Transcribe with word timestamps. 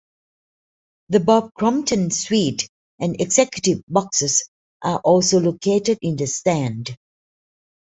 The 1.09 1.19
Bob 1.19 1.53
Crompton 1.53 2.09
suite 2.09 2.67
and 2.99 3.21
Executive 3.21 3.83
Boxes 3.87 4.49
are 4.81 4.99
also 5.03 5.39
located 5.39 5.99
in 6.01 6.15
the 6.15 6.25
stand. 6.25 6.97